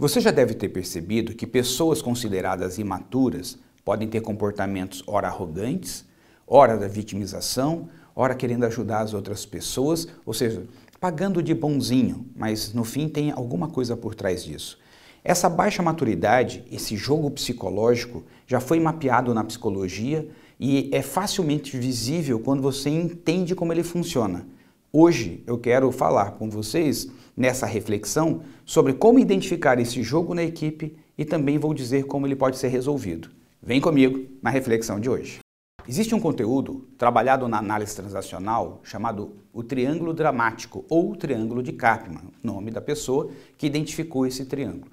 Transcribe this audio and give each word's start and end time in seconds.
Você 0.00 0.18
já 0.18 0.30
deve 0.30 0.54
ter 0.54 0.70
percebido 0.70 1.34
que 1.34 1.46
pessoas 1.46 2.00
consideradas 2.00 2.78
imaturas 2.78 3.58
podem 3.84 4.08
ter 4.08 4.22
comportamentos 4.22 5.04
ora 5.06 5.28
arrogantes, 5.28 6.06
ora 6.46 6.78
da 6.78 6.88
vitimização, 6.88 7.86
ora 8.16 8.34
querendo 8.34 8.64
ajudar 8.64 9.00
as 9.00 9.12
outras 9.12 9.44
pessoas, 9.44 10.08
ou 10.24 10.32
seja, 10.32 10.64
pagando 10.98 11.42
de 11.42 11.54
bonzinho, 11.54 12.24
mas 12.34 12.72
no 12.72 12.82
fim 12.82 13.10
tem 13.10 13.30
alguma 13.30 13.68
coisa 13.68 13.94
por 13.94 14.14
trás 14.14 14.42
disso. 14.42 14.78
Essa 15.22 15.50
baixa 15.50 15.82
maturidade, 15.82 16.64
esse 16.72 16.96
jogo 16.96 17.30
psicológico, 17.32 18.24
já 18.46 18.58
foi 18.58 18.80
mapeado 18.80 19.34
na 19.34 19.44
psicologia 19.44 20.26
e 20.58 20.88
é 20.94 21.02
facilmente 21.02 21.76
visível 21.76 22.40
quando 22.40 22.62
você 22.62 22.88
entende 22.88 23.54
como 23.54 23.70
ele 23.70 23.82
funciona. 23.82 24.46
Hoje 24.92 25.44
eu 25.46 25.56
quero 25.56 25.92
falar 25.92 26.32
com 26.32 26.50
vocês 26.50 27.08
nessa 27.36 27.64
reflexão 27.64 28.42
sobre 28.64 28.92
como 28.92 29.20
identificar 29.20 29.78
esse 29.78 30.02
jogo 30.02 30.34
na 30.34 30.42
equipe 30.42 30.96
e 31.16 31.24
também 31.24 31.58
vou 31.58 31.72
dizer 31.72 32.06
como 32.06 32.26
ele 32.26 32.34
pode 32.34 32.58
ser 32.58 32.66
resolvido. 32.68 33.30
Vem 33.62 33.80
comigo 33.80 34.26
na 34.42 34.50
reflexão 34.50 34.98
de 34.98 35.08
hoje. 35.08 35.38
Existe 35.86 36.12
um 36.12 36.18
conteúdo 36.18 36.88
trabalhado 36.98 37.46
na 37.46 37.58
análise 37.58 37.94
transacional 37.94 38.80
chamado 38.82 39.36
o 39.52 39.62
triângulo 39.62 40.12
dramático 40.12 40.84
ou 40.88 41.14
triângulo 41.14 41.62
de 41.62 41.72
Kaplan, 41.72 42.22
nome 42.42 42.72
da 42.72 42.80
pessoa 42.80 43.30
que 43.56 43.68
identificou 43.68 44.26
esse 44.26 44.44
triângulo. 44.44 44.90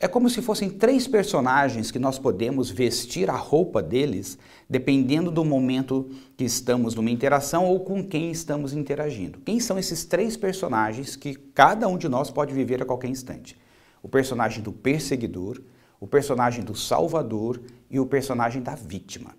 É 0.00 0.06
como 0.06 0.30
se 0.30 0.40
fossem 0.40 0.70
três 0.70 1.08
personagens 1.08 1.90
que 1.90 1.98
nós 1.98 2.18
podemos 2.18 2.70
vestir 2.70 3.28
a 3.28 3.36
roupa 3.36 3.82
deles 3.82 4.38
dependendo 4.68 5.30
do 5.30 5.44
momento 5.44 6.08
que 6.36 6.44
estamos 6.44 6.94
numa 6.94 7.10
interação 7.10 7.66
ou 7.66 7.80
com 7.80 8.06
quem 8.06 8.30
estamos 8.30 8.72
interagindo. 8.72 9.40
Quem 9.44 9.58
são 9.58 9.78
esses 9.78 10.04
três 10.04 10.36
personagens 10.36 11.16
que 11.16 11.34
cada 11.34 11.88
um 11.88 11.98
de 11.98 12.08
nós 12.08 12.30
pode 12.30 12.54
viver 12.54 12.80
a 12.80 12.86
qualquer 12.86 13.08
instante? 13.08 13.58
O 14.02 14.08
personagem 14.08 14.62
do 14.62 14.72
perseguidor, 14.72 15.60
o 15.98 16.06
personagem 16.06 16.64
do 16.64 16.74
salvador 16.74 17.60
e 17.90 17.98
o 17.98 18.06
personagem 18.06 18.62
da 18.62 18.74
vítima. 18.74 19.34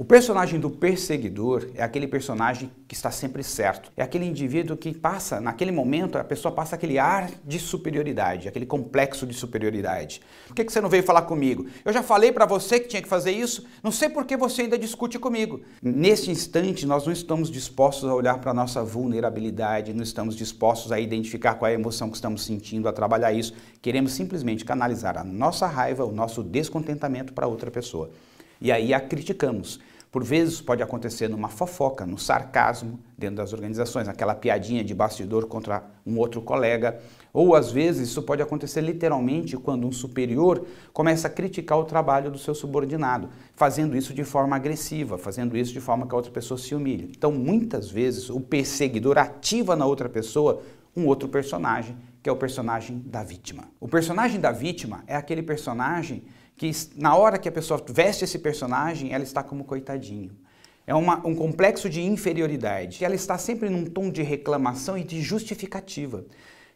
O 0.00 0.04
personagem 0.04 0.60
do 0.60 0.70
perseguidor 0.70 1.70
é 1.74 1.82
aquele 1.82 2.06
personagem 2.06 2.70
que 2.86 2.94
está 2.94 3.10
sempre 3.10 3.42
certo. 3.42 3.90
É 3.96 4.02
aquele 4.04 4.26
indivíduo 4.26 4.76
que 4.76 4.94
passa, 4.94 5.40
naquele 5.40 5.72
momento, 5.72 6.16
a 6.16 6.22
pessoa 6.22 6.54
passa 6.54 6.76
aquele 6.76 7.00
ar 7.00 7.28
de 7.44 7.58
superioridade, 7.58 8.46
aquele 8.46 8.64
complexo 8.64 9.26
de 9.26 9.34
superioridade. 9.34 10.20
Por 10.46 10.54
que, 10.54 10.62
você 10.62 10.80
não 10.80 10.88
veio 10.88 11.02
falar 11.02 11.22
comigo? 11.22 11.66
Eu 11.84 11.92
já 11.92 12.00
falei 12.00 12.30
para 12.30 12.46
você 12.46 12.78
que 12.78 12.86
tinha 12.86 13.02
que 13.02 13.08
fazer 13.08 13.32
isso, 13.32 13.66
não 13.82 13.90
sei 13.90 14.08
por 14.08 14.24
que 14.24 14.36
você 14.36 14.62
ainda 14.62 14.78
discute 14.78 15.18
comigo. 15.18 15.62
Nesse 15.82 16.30
instante, 16.30 16.86
nós 16.86 17.04
não 17.04 17.12
estamos 17.12 17.50
dispostos 17.50 18.08
a 18.08 18.14
olhar 18.14 18.38
para 18.38 18.52
a 18.52 18.54
nossa 18.54 18.84
vulnerabilidade, 18.84 19.92
não 19.92 20.04
estamos 20.04 20.36
dispostos 20.36 20.92
a 20.92 21.00
identificar 21.00 21.56
qual 21.56 21.68
é 21.68 21.72
a 21.72 21.74
emoção 21.74 22.08
que 22.08 22.14
estamos 22.14 22.44
sentindo, 22.44 22.88
a 22.88 22.92
trabalhar 22.92 23.32
isso. 23.32 23.52
Queremos 23.82 24.12
simplesmente 24.12 24.64
canalizar 24.64 25.18
a 25.18 25.24
nossa 25.24 25.66
raiva, 25.66 26.04
o 26.04 26.12
nosso 26.12 26.44
descontentamento 26.44 27.32
para 27.32 27.48
outra 27.48 27.68
pessoa 27.68 28.12
e 28.60 28.72
aí 28.72 28.92
a 28.94 29.00
criticamos. 29.00 29.80
Por 30.10 30.24
vezes 30.24 30.58
pode 30.60 30.82
acontecer 30.82 31.28
numa 31.28 31.48
fofoca, 31.48 32.06
no 32.06 32.16
sarcasmo 32.16 32.98
dentro 33.16 33.36
das 33.36 33.52
organizações, 33.52 34.08
aquela 34.08 34.34
piadinha 34.34 34.82
de 34.82 34.94
bastidor 34.94 35.46
contra 35.46 35.84
um 36.06 36.16
outro 36.16 36.40
colega, 36.40 36.98
ou 37.30 37.54
às 37.54 37.70
vezes 37.70 38.08
isso 38.08 38.22
pode 38.22 38.40
acontecer 38.40 38.80
literalmente 38.80 39.54
quando 39.58 39.86
um 39.86 39.92
superior 39.92 40.64
começa 40.94 41.28
a 41.28 41.30
criticar 41.30 41.78
o 41.78 41.84
trabalho 41.84 42.30
do 42.30 42.38
seu 42.38 42.54
subordinado, 42.54 43.28
fazendo 43.54 43.94
isso 43.94 44.14
de 44.14 44.24
forma 44.24 44.56
agressiva, 44.56 45.18
fazendo 45.18 45.54
isso 45.54 45.74
de 45.74 45.80
forma 45.80 46.06
que 46.06 46.14
a 46.14 46.16
outra 46.16 46.32
pessoa 46.32 46.56
se 46.56 46.74
humilhe. 46.74 47.12
Então, 47.14 47.30
muitas 47.30 47.90
vezes 47.90 48.30
o 48.30 48.40
perseguidor 48.40 49.18
ativa 49.18 49.76
na 49.76 49.84
outra 49.84 50.08
pessoa 50.08 50.62
um 50.96 51.06
outro 51.06 51.28
personagem, 51.28 51.94
que 52.22 52.30
é 52.30 52.32
o 52.32 52.36
personagem 52.36 53.02
da 53.04 53.22
vítima. 53.22 53.64
O 53.78 53.86
personagem 53.86 54.40
da 54.40 54.50
vítima 54.50 55.04
é 55.06 55.14
aquele 55.14 55.42
personagem 55.42 56.24
que 56.58 56.70
na 56.96 57.14
hora 57.16 57.38
que 57.38 57.48
a 57.48 57.52
pessoa 57.52 57.82
veste 57.88 58.24
esse 58.24 58.40
personagem, 58.40 59.12
ela 59.12 59.22
está 59.22 59.44
como 59.44 59.64
coitadinho. 59.64 60.32
É 60.84 60.94
uma, 60.94 61.24
um 61.24 61.34
complexo 61.34 61.88
de 61.88 62.02
inferioridade. 62.02 63.04
Ela 63.04 63.14
está 63.14 63.38
sempre 63.38 63.70
num 63.70 63.84
tom 63.84 64.10
de 64.10 64.22
reclamação 64.22 64.98
e 64.98 65.04
de 65.04 65.22
justificativa. 65.22 66.24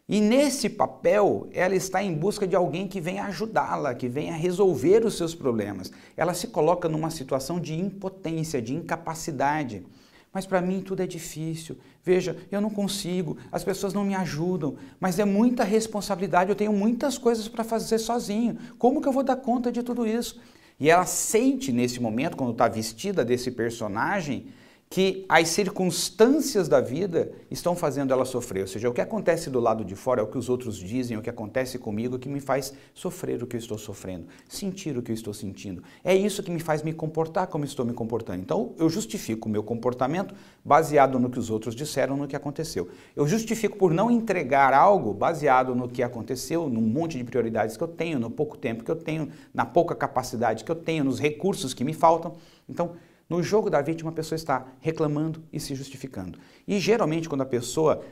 E 0.07 0.21
nesse 0.21 0.69
papel, 0.69 1.49
ela 1.51 1.75
está 1.75 2.01
em 2.01 2.13
busca 2.13 2.47
de 2.47 2.55
alguém 2.55 2.87
que 2.87 3.01
venha 3.01 3.25
ajudá-la, 3.25 3.93
que 3.93 4.07
venha 4.07 4.33
resolver 4.33 5.05
os 5.05 5.17
seus 5.17 5.35
problemas. 5.35 5.91
Ela 6.15 6.33
se 6.33 6.47
coloca 6.47 6.87
numa 6.87 7.09
situação 7.09 7.59
de 7.59 7.73
impotência, 7.73 8.61
de 8.61 8.73
incapacidade 8.73 9.85
mas 10.33 10.45
para 10.45 10.61
mim 10.61 10.81
tudo 10.81 11.03
é 11.03 11.07
difícil. 11.07 11.77
Veja, 12.03 12.35
eu 12.51 12.59
não 12.59 12.69
consigo, 12.69 13.37
as 13.51 13.63
pessoas 13.63 13.93
não 13.93 14.03
me 14.03 14.15
ajudam, 14.15 14.75
mas 14.99 15.19
é 15.19 15.25
muita 15.25 15.63
responsabilidade, 15.63 16.49
eu 16.49 16.55
tenho 16.55 16.73
muitas 16.73 17.17
coisas 17.17 17.47
para 17.47 17.63
fazer 17.63 17.99
sozinho. 17.99 18.57
Como 18.77 19.01
que 19.01 19.07
eu 19.07 19.13
vou 19.13 19.23
dar 19.23 19.35
conta 19.35 19.71
de 19.71 19.83
tudo 19.83 20.05
isso? 20.07 20.41
E 20.79 20.89
ela 20.89 21.05
sente 21.05 21.71
nesse 21.71 22.01
momento, 22.01 22.35
quando 22.35 22.51
está 22.51 22.67
vestida 22.67 23.23
desse 23.23 23.51
personagem, 23.51 24.47
que 24.93 25.25
as 25.27 25.47
circunstâncias 25.47 26.67
da 26.67 26.79
vida 26.79 27.31
estão 27.49 27.75
fazendo 27.75 28.13
ela 28.13 28.25
sofrer. 28.25 28.61
Ou 28.61 28.67
seja, 28.67 28.87
o 28.87 28.93
que 28.93 29.01
acontece 29.01 29.49
do 29.49 29.59
lado 29.59 29.83
de 29.83 29.95
fora 29.95 30.21
é 30.21 30.23
o 30.23 30.27
que 30.27 30.37
os 30.37 30.49
outros 30.49 30.77
dizem, 30.77 31.15
é 31.15 31.19
o 31.19 31.23
que 31.23 31.31
acontece 31.31 31.79
comigo 31.79 32.19
que 32.19 32.29
me 32.29 32.39
faz 32.39 32.71
sofrer 32.93 33.41
o 33.41 33.47
que 33.47 33.55
eu 33.55 33.59
estou 33.59 33.75
sofrendo, 33.75 34.27
sentir 34.47 34.95
o 34.95 35.01
que 35.01 35.09
eu 35.09 35.15
estou 35.15 35.33
sentindo. 35.33 35.81
É 36.03 36.15
isso 36.15 36.43
que 36.43 36.51
me 36.51 36.59
faz 36.59 36.83
me 36.83 36.93
comportar 36.93 37.47
como 37.47 37.65
estou 37.65 37.83
me 37.83 37.91
comportando. 37.91 38.39
Então, 38.39 38.75
eu 38.77 38.87
justifico 38.87 39.49
o 39.49 39.51
meu 39.51 39.63
comportamento 39.63 40.35
baseado 40.63 41.17
no 41.17 41.27
que 41.27 41.39
os 41.39 41.49
outros 41.49 41.73
disseram, 41.73 42.15
no 42.15 42.27
que 42.27 42.35
aconteceu. 42.35 42.87
Eu 43.15 43.27
justifico 43.27 43.75
por 43.75 43.91
não 43.91 44.11
entregar 44.11 44.75
algo 44.75 45.11
baseado 45.11 45.73
no 45.73 45.89
que 45.89 46.03
aconteceu, 46.03 46.69
num 46.69 46.81
monte 46.81 47.17
de 47.17 47.23
prioridades 47.23 47.75
que 47.75 47.83
eu 47.83 47.87
tenho, 47.87 48.19
no 48.19 48.29
pouco 48.29 48.55
tempo 48.55 48.83
que 48.83 48.91
eu 48.91 48.95
tenho, 48.95 49.29
na 49.51 49.65
pouca 49.65 49.95
capacidade 49.95 50.63
que 50.63 50.71
eu 50.71 50.75
tenho, 50.75 51.03
nos 51.03 51.17
recursos 51.17 51.73
que 51.73 51.83
me 51.83 51.95
faltam. 51.95 52.33
Então, 52.69 52.91
no 53.33 53.41
jogo 53.41 53.67
da 53.67 53.81
vítima, 53.81 54.11
a 54.11 54.13
pessoa 54.13 54.35
está 54.35 54.63
reclamando 54.79 55.41
e 55.51 55.59
se 55.59 55.73
justificando. 55.73 56.37
E 56.67 56.79
geralmente, 56.79 57.27
quando 57.27 57.41
a 57.41 57.45
pessoa 57.45 58.03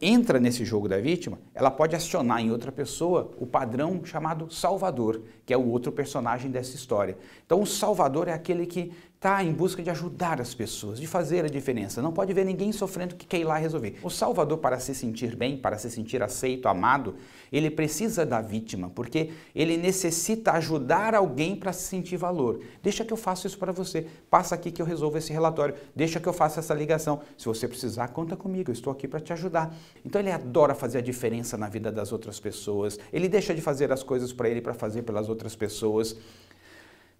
entra 0.00 0.40
nesse 0.40 0.64
jogo 0.64 0.88
da 0.88 0.98
vítima, 1.00 1.38
ela 1.54 1.70
pode 1.70 1.94
acionar 1.94 2.40
em 2.40 2.50
outra 2.50 2.72
pessoa 2.72 3.30
o 3.38 3.46
padrão 3.46 4.04
chamado 4.04 4.52
Salvador, 4.52 5.22
que 5.46 5.54
é 5.54 5.56
o 5.56 5.68
outro 5.68 5.92
personagem 5.92 6.50
dessa 6.50 6.74
história. 6.74 7.16
Então, 7.46 7.62
o 7.62 7.66
Salvador 7.66 8.26
é 8.26 8.32
aquele 8.32 8.66
que 8.66 8.90
está 9.18 9.42
em 9.42 9.52
busca 9.52 9.82
de 9.82 9.90
ajudar 9.90 10.40
as 10.40 10.54
pessoas, 10.54 11.00
de 11.00 11.06
fazer 11.08 11.44
a 11.44 11.48
diferença. 11.48 12.00
Não 12.00 12.12
pode 12.12 12.32
ver 12.32 12.44
ninguém 12.44 12.70
sofrendo 12.70 13.16
que 13.16 13.26
quer 13.26 13.40
ir 13.40 13.44
lá 13.44 13.58
resolver. 13.58 13.98
O 14.00 14.08
Salvador, 14.08 14.58
para 14.58 14.78
se 14.78 14.94
sentir 14.94 15.34
bem, 15.34 15.56
para 15.56 15.76
se 15.76 15.90
sentir 15.90 16.22
aceito, 16.22 16.68
amado, 16.68 17.16
ele 17.50 17.68
precisa 17.68 18.24
da 18.24 18.40
vítima, 18.40 18.92
porque 18.94 19.30
ele 19.56 19.76
necessita 19.76 20.52
ajudar 20.52 21.16
alguém 21.16 21.56
para 21.56 21.72
se 21.72 21.82
sentir 21.82 22.16
valor. 22.16 22.60
Deixa 22.80 23.04
que 23.04 23.12
eu 23.12 23.16
faça 23.16 23.48
isso 23.48 23.58
para 23.58 23.72
você. 23.72 24.06
Passa 24.30 24.54
aqui 24.54 24.70
que 24.70 24.80
eu 24.80 24.86
resolvo 24.86 25.18
esse 25.18 25.32
relatório. 25.32 25.74
Deixa 25.96 26.20
que 26.20 26.28
eu 26.28 26.32
faça 26.32 26.60
essa 26.60 26.72
ligação. 26.72 27.20
Se 27.36 27.46
você 27.46 27.66
precisar, 27.66 28.06
conta 28.08 28.36
comigo. 28.36 28.70
Eu 28.70 28.74
estou 28.74 28.92
aqui 28.92 29.08
para 29.08 29.18
te 29.18 29.32
ajudar. 29.32 29.74
Então 30.06 30.20
ele 30.20 30.30
adora 30.30 30.76
fazer 30.76 30.98
a 30.98 31.02
diferença 31.02 31.58
na 31.58 31.68
vida 31.68 31.90
das 31.90 32.12
outras 32.12 32.38
pessoas. 32.38 33.00
Ele 33.12 33.28
deixa 33.28 33.52
de 33.52 33.60
fazer 33.60 33.90
as 33.90 34.04
coisas 34.04 34.32
para 34.32 34.48
ele 34.48 34.60
para 34.60 34.74
fazer 34.74 35.02
pelas 35.02 35.28
outras 35.28 35.56
pessoas. 35.56 36.14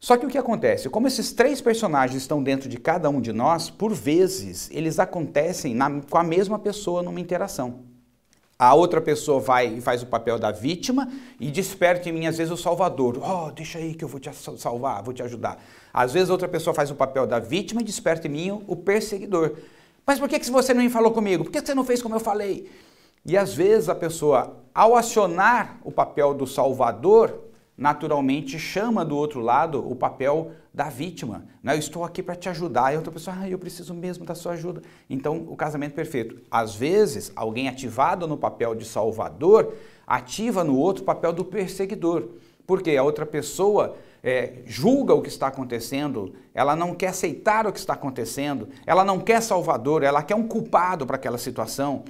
Só 0.00 0.16
que 0.16 0.25
o 0.25 0.28
que 0.28 0.38
acontece? 0.38 0.88
Como 0.88 1.09
esses 1.09 1.32
três 1.32 1.60
personagens 1.60 2.22
estão 2.22 2.42
dentro 2.42 2.69
de 2.69 2.76
cada 2.76 3.10
um 3.10 3.20
de 3.20 3.32
nós, 3.32 3.69
por 3.69 3.92
vezes 3.92 4.70
eles 4.72 4.98
acontecem 4.98 5.75
na, 5.75 6.00
com 6.00 6.19
a 6.19 6.22
mesma 6.22 6.59
pessoa 6.59 7.03
numa 7.03 7.20
interação. 7.20 7.81
A 8.56 8.75
outra 8.75 9.00
pessoa 9.00 9.38
vai 9.38 9.75
e 9.75 9.81
faz 9.81 10.03
o 10.03 10.06
papel 10.06 10.38
da 10.38 10.50
vítima 10.50 11.09
e 11.38 11.48
desperta 11.48 12.09
em 12.09 12.12
mim, 12.12 12.26
às 12.26 12.36
vezes, 12.36 12.53
o 12.53 12.56
salvador. 12.56 13.16
Oh, 13.22 13.53
deixa 13.53 13.78
aí 13.78 13.94
que 13.94 14.04
eu 14.04 14.09
vou 14.09 14.19
te 14.19 14.31
salvar, 14.34 15.00
vou 15.03 15.14
te 15.14 15.22
ajudar. 15.22 15.62
Às 15.92 16.12
vezes, 16.12 16.28
outra 16.28 16.48
pessoa 16.48 16.75
faz 16.75 16.91
o 16.91 16.94
papel 16.97 17.25
da 17.25 17.38
vítima 17.38 17.80
e 17.80 17.84
desperta 17.84 18.26
em 18.26 18.30
mim 18.30 18.65
o 18.66 18.75
perseguidor. 18.75 19.56
Mas 20.04 20.18
por 20.18 20.28
que, 20.28 20.41
que 20.41 20.50
você 20.50 20.74
não 20.74 20.83
me 20.83 20.91
falou 20.91 21.12
comigo? 21.12 21.45
Por 21.45 21.53
que 21.53 21.60
você 21.60 21.74
não 21.74 21.84
fez 21.84 22.03
como 22.03 22.16
eu 22.16 22.21
falei? 22.21 22.68
E 23.24 23.36
às 23.36 23.54
vezes 23.54 23.89
a 23.89 23.95
pessoa, 23.95 24.56
ao 24.74 24.97
acionar 24.97 25.78
o 25.84 25.92
papel 25.92 26.34
do 26.34 26.47
salvador, 26.47 27.47
naturalmente 27.78 28.59
chama 28.59 29.04
do 29.04 29.16
outro 29.16 29.41
lado 29.41 29.89
o 29.89 29.95
papel 29.95 30.51
da 30.75 30.89
vítima. 30.89 31.47
Né? 31.63 31.75
Eu 31.75 31.78
estou 31.78 32.03
aqui 32.03 32.22
para 32.22 32.34
te 32.34 32.48
ajudar. 32.48 32.91
E 32.91 32.97
a 32.97 32.98
outra 32.98 33.13
pessoa, 33.13 33.36
ah, 33.39 33.48
eu 33.48 33.59
preciso 33.59 33.95
mesmo 33.95 34.25
da 34.25 34.34
sua 34.34 34.53
ajuda. 34.53 34.83
Então, 35.09 35.47
o 35.48 35.57
casamento 35.57 35.95
perfeito. 35.95 36.41
Às 36.51 36.75
vezes, 36.75 37.30
alguém 37.36 37.69
ativado 37.69 38.27
no 38.27 38.36
papel 38.36 38.75
de 38.75 38.84
salvador 38.84 39.75
ativa 40.04 40.65
no 40.65 40.77
outro 40.77 41.03
o 41.04 41.07
papel 41.07 41.33
do 41.33 41.45
perseguidor. 41.45 42.28
Porque 42.66 42.97
a 42.97 43.03
outra 43.03 43.25
pessoa 43.25 43.97
é, 44.22 44.54
julga 44.66 45.15
o 45.15 45.22
que 45.22 45.28
está 45.28 45.47
acontecendo, 45.47 46.34
ela 46.53 46.74
não 46.74 46.95
quer 46.95 47.09
aceitar 47.09 47.66
o 47.66 47.72
que 47.72 47.78
está 47.78 47.95
acontecendo, 47.95 48.69
ela 48.84 49.04
não 49.04 49.21
quer 49.21 49.41
salvador, 49.41 50.03
ela 50.03 50.22
quer 50.22 50.34
um 50.34 50.47
culpado 50.47 51.07
para 51.07 51.16
aquela 51.16 51.39
situação. 51.39 52.04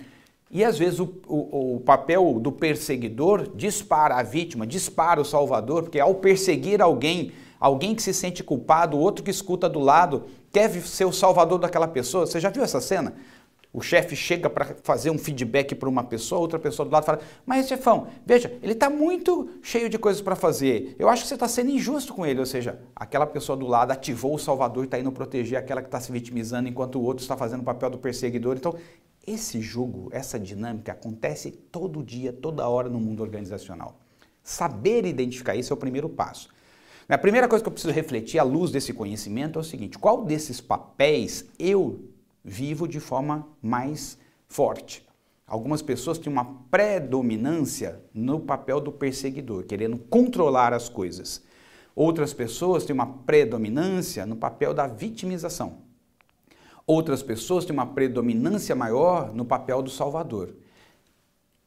E 0.50 0.64
às 0.64 0.78
vezes 0.78 0.98
o, 0.98 1.12
o, 1.26 1.76
o, 1.76 1.80
papel 1.80 2.38
do 2.40 2.50
perseguidor 2.50 3.50
dispara 3.54 4.14
a 4.14 4.22
vítima, 4.22 4.66
dispara 4.66 5.20
o 5.20 5.24
salvador, 5.24 5.82
porque 5.82 6.00
ao 6.00 6.14
perseguir 6.14 6.80
alguém, 6.80 7.32
alguém 7.60 7.94
que 7.94 8.02
se 8.02 8.14
sente 8.14 8.42
culpado, 8.42 8.98
outro 8.98 9.22
que 9.22 9.30
escuta 9.30 9.68
do 9.68 9.78
lado, 9.78 10.24
quer 10.50 10.70
ser 10.82 11.04
o 11.04 11.12
salvador 11.12 11.58
daquela 11.58 11.86
pessoa. 11.86 12.26
Você 12.26 12.40
já 12.40 12.48
viu 12.48 12.64
essa 12.64 12.80
cena? 12.80 13.14
O 13.70 13.82
chefe 13.82 14.16
chega 14.16 14.48
para 14.48 14.74
fazer 14.82 15.10
um 15.10 15.18
feedback 15.18 15.74
para 15.74 15.88
uma 15.88 16.02
pessoa, 16.02 16.40
outra 16.40 16.58
pessoa 16.58 16.88
do 16.88 16.92
lado 16.92 17.04
fala: 17.04 17.20
Mas, 17.44 17.68
chefão, 17.68 18.06
veja, 18.24 18.50
ele 18.62 18.72
está 18.72 18.88
muito 18.88 19.50
cheio 19.62 19.90
de 19.90 19.98
coisas 19.98 20.22
para 20.22 20.34
fazer. 20.34 20.96
Eu 20.98 21.06
acho 21.06 21.22
que 21.22 21.28
você 21.28 21.34
está 21.34 21.46
sendo 21.46 21.70
injusto 21.70 22.14
com 22.14 22.24
ele. 22.24 22.40
Ou 22.40 22.46
seja, 22.46 22.80
aquela 22.96 23.26
pessoa 23.26 23.58
do 23.58 23.66
lado 23.66 23.90
ativou 23.90 24.34
o 24.34 24.38
Salvador 24.38 24.84
e 24.84 24.86
está 24.86 24.98
indo 24.98 25.12
proteger 25.12 25.58
aquela 25.58 25.82
que 25.82 25.88
está 25.88 26.00
se 26.00 26.10
vitimizando 26.10 26.66
enquanto 26.66 26.98
o 26.98 27.02
outro 27.02 27.22
está 27.22 27.36
fazendo 27.36 27.60
o 27.60 27.64
papel 27.64 27.90
do 27.90 27.98
perseguidor. 27.98 28.56
Então, 28.56 28.74
esse 29.32 29.60
jogo, 29.60 30.08
essa 30.12 30.38
dinâmica 30.38 30.92
acontece 30.92 31.50
todo 31.50 32.02
dia, 32.02 32.32
toda 32.32 32.68
hora 32.68 32.88
no 32.88 33.00
mundo 33.00 33.22
organizacional. 33.22 34.00
Saber 34.42 35.04
identificar 35.04 35.54
isso 35.54 35.72
é 35.72 35.74
o 35.74 35.78
primeiro 35.78 36.08
passo. 36.08 36.48
A 37.08 37.18
primeira 37.18 37.48
coisa 37.48 37.62
que 37.62 37.68
eu 37.68 37.72
preciso 37.72 37.92
refletir 37.92 38.38
à 38.38 38.42
luz 38.42 38.70
desse 38.70 38.92
conhecimento 38.92 39.58
é 39.58 39.62
o 39.62 39.64
seguinte: 39.64 39.98
qual 39.98 40.24
desses 40.24 40.60
papéis 40.60 41.46
eu 41.58 42.08
vivo 42.44 42.88
de 42.88 42.98
forma 42.98 43.46
mais 43.60 44.18
forte. 44.48 45.06
Algumas 45.46 45.80
pessoas 45.80 46.18
têm 46.18 46.32
uma 46.32 46.44
predominância 46.70 48.02
no 48.12 48.40
papel 48.40 48.80
do 48.80 48.92
perseguidor, 48.92 49.64
querendo 49.64 49.98
controlar 49.98 50.72
as 50.72 50.88
coisas. 50.88 51.42
Outras 51.94 52.32
pessoas 52.32 52.84
têm 52.84 52.94
uma 52.94 53.06
predominância 53.06 54.26
no 54.26 54.36
papel 54.36 54.74
da 54.74 54.86
vitimização. 54.86 55.87
Outras 56.88 57.22
pessoas 57.22 57.66
têm 57.66 57.74
uma 57.74 57.84
predominância 57.84 58.74
maior 58.74 59.34
no 59.34 59.44
papel 59.44 59.82
do 59.82 59.90
salvador. 59.90 60.54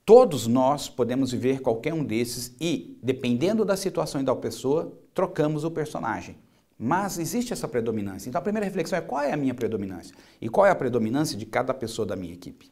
Todos 0.03 0.47
nós 0.47 0.89
podemos 0.89 1.31
viver 1.31 1.61
qualquer 1.61 1.93
um 1.93 2.03
desses 2.03 2.55
e, 2.59 2.97
dependendo 3.03 3.63
da 3.63 3.77
situação 3.77 4.19
e 4.19 4.23
da 4.23 4.35
pessoa, 4.35 4.97
trocamos 5.13 5.63
o 5.63 5.69
personagem. 5.69 6.37
Mas 6.75 7.19
existe 7.19 7.53
essa 7.53 7.67
predominância. 7.67 8.29
Então 8.29 8.39
a 8.39 8.41
primeira 8.41 8.65
reflexão 8.65 8.97
é 8.97 9.01
qual 9.01 9.21
é 9.21 9.31
a 9.31 9.37
minha 9.37 9.53
predominância? 9.53 10.15
E 10.41 10.49
qual 10.49 10.65
é 10.65 10.71
a 10.71 10.75
predominância 10.75 11.37
de 11.37 11.45
cada 11.45 11.71
pessoa 11.71 12.03
da 12.03 12.15
minha 12.15 12.33
equipe? 12.33 12.71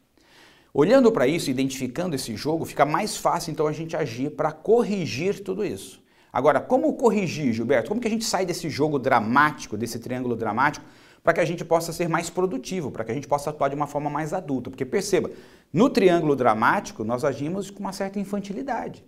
Olhando 0.74 1.12
para 1.12 1.28
isso, 1.28 1.51
identificando 1.51 2.16
esse 2.16 2.36
jogo, 2.36 2.66
fica 2.66 2.84
mais 2.84 3.16
fácil 3.16 3.51
então 3.51 3.68
a 3.68 3.72
gente 3.72 3.96
agir 3.96 4.31
para 4.31 4.51
corrigir 4.51 5.44
tudo 5.44 5.63
isso. 5.63 6.01
Agora, 6.34 6.60
como 6.60 6.94
corrigir, 6.94 7.54
Gilberto? 7.54 7.90
Como 7.90 8.01
que 8.01 8.07
a 8.07 8.12
gente 8.12 8.25
sai 8.25 8.44
desse 8.44 8.72
jogo 8.72 8.98
dramático, 8.98 9.78
desse 9.78 10.00
triângulo 10.00 10.36
dramático, 10.36 10.84
para 11.24 11.33
que 11.33 11.39
a 11.39 11.45
gente 11.45 11.66
possa 11.66 11.92
ser 11.92 12.07
mais 12.07 12.30
produtivo, 12.30 12.92
para 12.92 13.04
que 13.04 13.12
a 13.12 13.13
gente 13.16 13.27
possa 13.27 13.50
atuar 13.50 13.69
de 13.69 13.75
uma 13.75 13.88
forma 13.88 14.10
mais 14.10 14.33
adulta? 14.33 14.69
Porque 14.69 14.86
perceba, 14.86 15.30
no 15.71 15.89
triângulo 15.89 16.36
dramático 16.36 17.04
nós 17.04 17.24
agimos 17.24 17.69
com 17.69 17.80
uma 17.80 17.94
certa 17.94 18.19
infantilidade. 18.19 19.04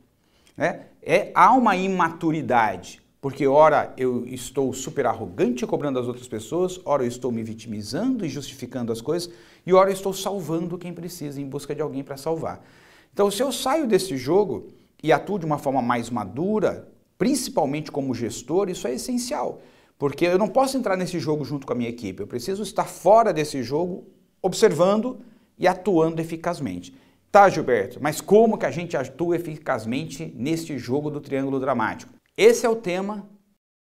Né? 0.56 0.82
É, 1.02 1.32
há 1.34 1.54
uma 1.54 1.76
imaturidade. 1.76 3.02
Porque 3.22 3.46
ora 3.46 3.94
eu 3.98 4.26
estou 4.26 4.74
super 4.74 5.06
arrogante 5.06 5.66
cobrando 5.68 6.00
as 6.00 6.08
outras 6.08 6.28
pessoas, 6.28 6.82
ora 6.84 7.04
eu 7.04 7.08
estou 7.08 7.32
me 7.32 7.44
vitimizando 7.44 8.26
e 8.26 8.30
justificando 8.30 8.92
as 8.92 9.00
coisas, 9.00 9.32
e 9.64 9.72
ora 9.74 9.92
eu 9.92 9.94
estou 9.94 10.12
salvando 10.12 10.76
quem 10.76 10.92
precisa 10.92 11.40
em 11.40 11.48
busca 11.48 11.76
de 11.76 11.84
alguém 11.84 12.04
para 12.04 12.18
salvar. 12.18 12.66
Então, 13.14 13.30
se 13.30 13.44
eu 13.44 13.52
saio 13.52 13.86
desse 13.86 14.18
jogo 14.18 14.70
e 15.04 15.12
atuo 15.12 15.38
de 15.38 15.46
uma 15.46 15.60
forma 15.60 15.84
mais 15.84 16.10
madura, 16.10 16.88
principalmente 17.16 17.92
como 17.92 18.16
gestor, 18.16 18.70
isso 18.70 18.88
é 18.88 18.96
essencial. 18.96 19.62
Porque 20.02 20.26
eu 20.26 20.40
não 20.40 20.48
posso 20.48 20.76
entrar 20.76 20.98
nesse 20.98 21.20
jogo 21.20 21.46
junto 21.46 21.68
com 21.68 21.74
a 21.74 21.76
minha 21.76 21.88
equipe, 21.88 22.24
eu 22.24 22.26
preciso 22.26 22.64
estar 22.64 22.86
fora 22.86 23.32
desse 23.32 23.62
jogo, 23.62 24.08
observando 24.42 25.22
e 25.60 25.68
atuando 25.68 26.20
eficazmente. 26.20 26.98
Tá, 27.32 27.48
Gilberto, 27.48 28.02
mas 28.02 28.20
como 28.20 28.58
que 28.58 28.66
a 28.66 28.72
gente 28.72 28.98
atua 28.98 29.36
eficazmente 29.36 30.34
neste 30.36 30.76
jogo 30.76 31.12
do 31.12 31.22
triângulo 31.22 31.60
dramático? 31.60 32.12
Esse 32.36 32.66
é 32.66 32.70
o 32.70 32.76
tema 32.76 33.30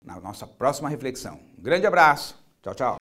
na 0.05 0.19
nossa 0.19 0.45
próxima 0.45 0.87
reflexão. 0.87 1.39
Um 1.57 1.63
grande 1.63 1.87
abraço. 1.87 2.39
Tchau, 2.61 2.75
tchau. 2.75 3.02